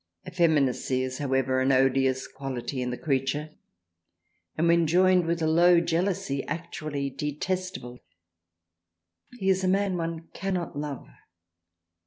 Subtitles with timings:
[0.27, 3.49] Effeminacy is THRALIANA 13 however an odious quality in the Creature,
[4.57, 7.99] and when joined with low jealousy actually detestable,
[9.37, 11.05] he is a man one cannot love."